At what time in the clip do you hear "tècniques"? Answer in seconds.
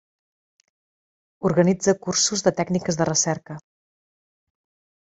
2.63-2.99